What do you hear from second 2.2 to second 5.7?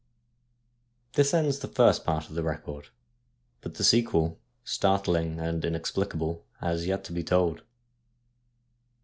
of the record, but the sequel— startling and